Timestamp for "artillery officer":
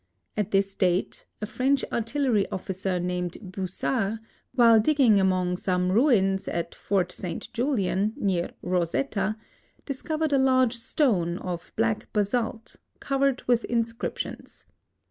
1.91-2.99